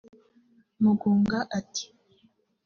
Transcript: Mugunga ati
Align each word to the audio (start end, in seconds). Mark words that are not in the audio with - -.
Mugunga 0.81 1.37
ati 1.59 1.85